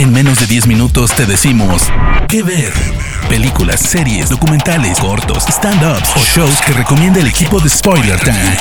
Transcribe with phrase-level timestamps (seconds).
[0.00, 1.82] En menos de 10 minutos te decimos
[2.26, 2.72] qué ver.
[3.28, 8.56] Películas, series, documentales, cortos, stand-ups o shows que recomienda el equipo de Spoiler Time.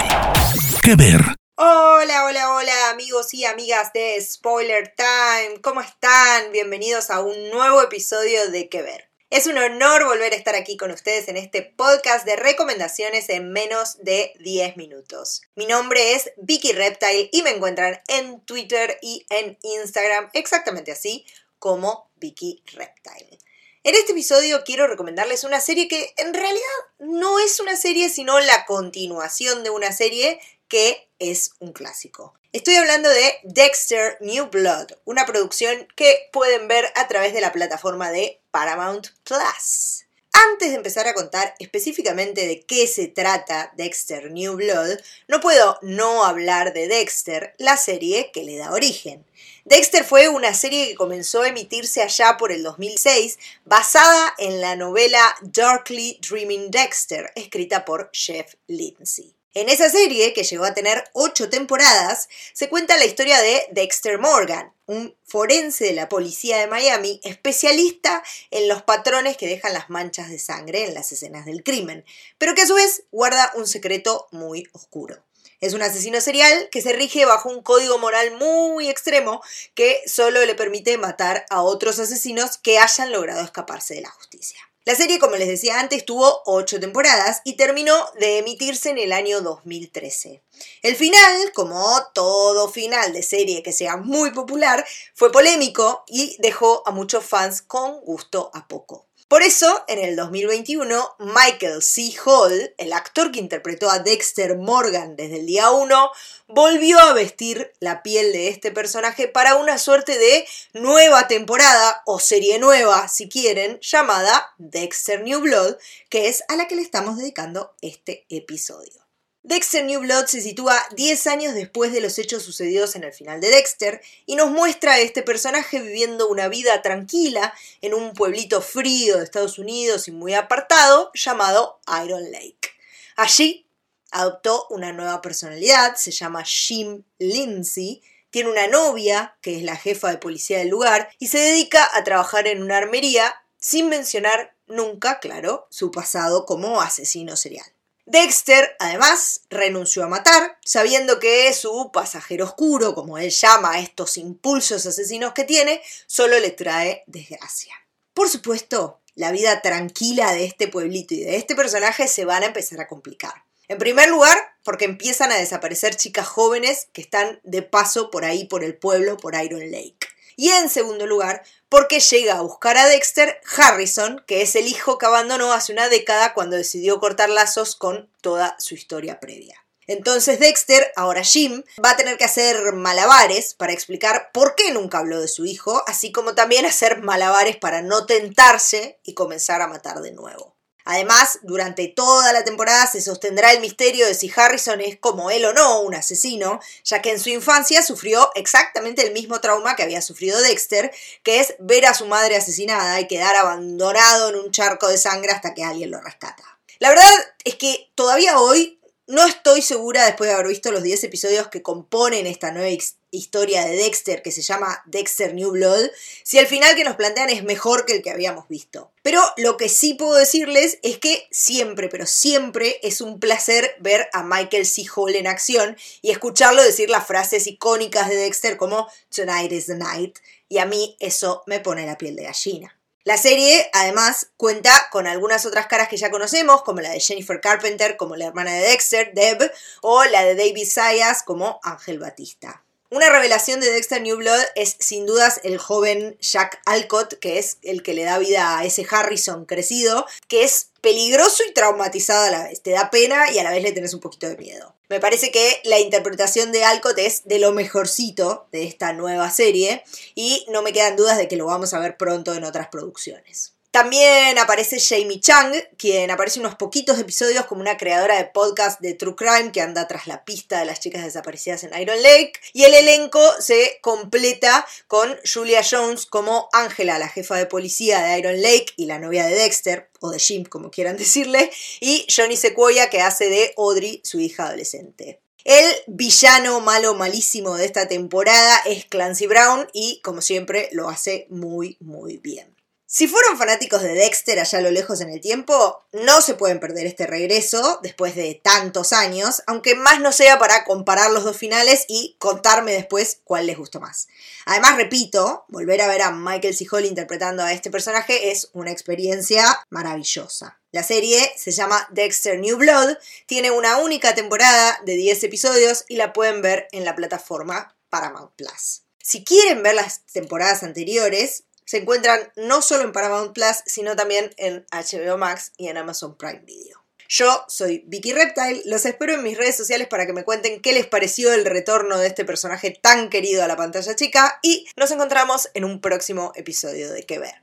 [0.83, 1.21] ¿Qué ver?
[1.55, 5.61] Hola, hola, hola amigos y amigas de Spoiler Time.
[5.61, 6.51] ¿Cómo están?
[6.51, 9.08] Bienvenidos a un nuevo episodio de ¿Qué ver?
[9.31, 13.51] Es un honor volver a estar aquí con ustedes en este podcast de recomendaciones en
[13.51, 15.43] menos de 10 minutos.
[15.53, 21.27] Mi nombre es Vicky Reptile y me encuentran en Twitter y en Instagram exactamente así
[21.59, 23.37] como Vicky Reptile.
[23.83, 26.63] En este episodio quiero recomendarles una serie que en realidad
[26.97, 32.38] no es una serie sino la continuación de una serie que es un clásico.
[32.51, 37.51] Estoy hablando de Dexter New Blood, una producción que pueden ver a través de la
[37.51, 40.05] plataforma de Paramount Plus.
[40.33, 45.77] Antes de empezar a contar específicamente de qué se trata Dexter New Blood, no puedo
[45.83, 49.23] no hablar de Dexter, la serie que le da origen.
[49.65, 54.75] Dexter fue una serie que comenzó a emitirse allá por el 2006, basada en la
[54.75, 59.38] novela Darkly Dreaming Dexter, escrita por Jeff Lindsay.
[59.55, 64.19] En esa serie, que llegó a tener ocho temporadas, se cuenta la historia de Dexter
[64.19, 69.89] Morgan, un forense de la policía de Miami, especialista en los patrones que dejan las
[69.89, 72.05] manchas de sangre en las escenas del crimen,
[72.37, 75.23] pero que a su vez guarda un secreto muy oscuro.
[75.61, 79.41] Es un asesino serial que se rige bajo un código moral muy extremo
[79.73, 84.68] que solo le permite matar a otros asesinos que hayan logrado escaparse de la justicia.
[84.85, 89.11] La serie, como les decía antes, tuvo ocho temporadas y terminó de emitirse en el
[89.11, 90.41] año 2013.
[90.81, 96.81] El final, como todo final de serie que sea muy popular, fue polémico y dejó
[96.87, 99.08] a muchos fans con gusto a poco.
[99.29, 102.15] Por eso, en el 2021, Michael C.
[102.25, 106.11] Hall, el actor que interpretó a Dexter Morgan desde el día 1,
[106.47, 112.19] volvió a vestir la piel de este personaje para una suerte de nueva temporada o
[112.19, 115.75] serie nueva, si quieren, llamada Dexter New Blood,
[116.09, 119.08] que es a la que le estamos dedicando este episodio.
[119.43, 123.39] Dexter New Blood se sitúa 10 años después de los hechos sucedidos en el final
[123.39, 128.61] de Dexter y nos muestra a este personaje viviendo una vida tranquila en un pueblito
[128.61, 132.69] frío de Estados Unidos y muy apartado llamado Iron Lake.
[133.15, 133.65] Allí
[134.11, 138.01] adoptó una nueva personalidad, se llama Jim Lindsay,
[138.31, 142.03] tiene una novia que es la jefa de policía del lugar y se dedica a
[142.03, 147.71] trabajar en una armería sin mencionar nunca, claro, su pasado como asesino serial.
[148.09, 154.17] Dexter, además, renunció a matar, sabiendo que su pasajero oscuro, como él llama a estos
[154.17, 157.75] impulsos asesinos que tiene, solo le trae desgracia.
[158.15, 162.47] Por supuesto, la vida tranquila de este pueblito y de este personaje se van a
[162.47, 163.43] empezar a complicar.
[163.67, 168.45] En primer lugar, porque empiezan a desaparecer chicas jóvenes que están de paso por ahí,
[168.45, 169.98] por el pueblo, por Iron Lake.
[170.41, 174.97] Y en segundo lugar, porque llega a buscar a Dexter Harrison, que es el hijo
[174.97, 179.61] que abandonó hace una década cuando decidió cortar lazos con toda su historia previa.
[179.85, 184.99] Entonces Dexter, ahora Jim, va a tener que hacer malabares para explicar por qué nunca
[184.99, 189.67] habló de su hijo, así como también hacer malabares para no tentarse y comenzar a
[189.67, 190.55] matar de nuevo.
[190.91, 195.45] Además, durante toda la temporada se sostendrá el misterio de si Harrison es como él
[195.45, 199.83] o no un asesino, ya que en su infancia sufrió exactamente el mismo trauma que
[199.83, 200.91] había sufrido Dexter,
[201.21, 205.31] que es ver a su madre asesinada y quedar abandonado en un charco de sangre
[205.31, 206.43] hasta que alguien lo rescata.
[206.79, 207.05] La verdad
[207.43, 208.78] es que todavía hoy
[209.09, 212.69] no estoy segura, después de haber visto los 10 episodios que componen esta nueva
[213.09, 215.89] historia de Dexter, que se llama Dexter New Blood,
[216.21, 218.91] si el final que nos plantean es mejor que el que habíamos visto.
[219.01, 224.09] Pero lo que sí puedo decirles es que siempre, pero siempre es un placer ver
[224.13, 224.83] a Michael C.
[224.95, 229.75] Hall en acción y escucharlo decir las frases icónicas de Dexter como Tonight is the
[229.75, 232.78] night, y a mí eso me pone la piel de gallina.
[233.05, 237.39] La serie, además, cuenta con algunas otras caras que ya conocemos, como la de Jennifer
[237.39, 239.51] Carpenter, como la hermana de Dexter, Deb,
[239.81, 242.63] o la de David Sayas, como Ángel Batista.
[242.91, 247.59] Una revelación de Dexter New Blood es sin dudas el joven Jack Alcott, que es
[247.61, 252.31] el que le da vida a ese Harrison crecido, que es peligroso y traumatizado a
[252.31, 252.63] la vez.
[252.63, 254.73] Te da pena y a la vez le tenés un poquito de miedo.
[254.89, 259.83] Me parece que la interpretación de Alcott es de lo mejorcito de esta nueva serie
[260.15, 263.53] y no me quedan dudas de que lo vamos a ver pronto en otras producciones.
[263.71, 268.81] También aparece Jamie Chang, quien aparece en unos poquitos episodios como una creadora de podcast
[268.81, 272.33] de True Crime que anda tras la pista de las chicas desaparecidas en Iron Lake.
[272.53, 278.17] Y el elenco se completa con Julia Jones como Angela, la jefa de policía de
[278.17, 282.37] Iron Lake y la novia de Dexter, o de Jim, como quieran decirle, y Johnny
[282.37, 285.21] Sequoia, que hace de Audrey, su hija adolescente.
[285.43, 291.27] El villano malo malísimo de esta temporada es Clancy Brown y como siempre lo hace
[291.29, 292.58] muy muy bien.
[292.91, 296.59] Si fueron fanáticos de Dexter allá a lo lejos en el tiempo, no se pueden
[296.59, 301.37] perder este regreso después de tantos años, aunque más no sea para comparar los dos
[301.37, 304.07] finales y contarme después cuál les gustó más.
[304.45, 306.65] Además, repito, volver a ver a Michael C.
[306.71, 310.59] Hall interpretando a este personaje es una experiencia maravillosa.
[310.71, 312.97] La serie se llama Dexter New Blood,
[313.27, 318.31] tiene una única temporada de 10 episodios y la pueden ver en la plataforma Paramount
[318.35, 318.81] Plus.
[319.01, 324.33] Si quieren ver las temporadas anteriores, se encuentran no solo en Paramount Plus, sino también
[324.37, 326.83] en HBO Max y en Amazon Prime Video.
[327.07, 330.73] Yo soy Vicky Reptile, los espero en mis redes sociales para que me cuenten qué
[330.73, 334.89] les pareció el retorno de este personaje tan querido a la pantalla chica y nos
[334.89, 337.35] encontramos en un próximo episodio de Que Ver.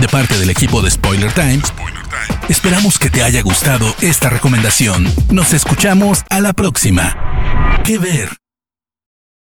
[0.00, 1.60] De parte del equipo de Spoiler Time,
[2.48, 5.04] esperamos que te haya gustado esta recomendación.
[5.32, 7.82] Nos escuchamos a la próxima.
[7.84, 8.47] Que Ver.